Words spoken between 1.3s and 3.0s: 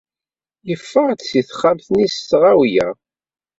texxamt-nni s tɣawla.